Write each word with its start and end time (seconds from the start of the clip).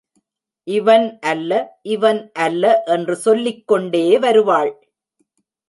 இவன் 0.67 1.19
அல்ல, 1.21 1.51
இவன் 1.81 2.31
அல்ல 2.33 2.83
என்று 2.85 3.15
சொல்லிக் 3.15 3.67
கொண்டே 3.67 4.19
வருவாள். 4.19 4.73